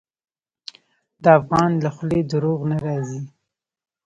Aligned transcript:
د 1.23 1.25
افغان 1.39 1.71
له 1.83 1.89
خولې 1.95 2.21
دروغ 2.31 2.59
نه 2.71 2.77
راځي. 2.85 3.21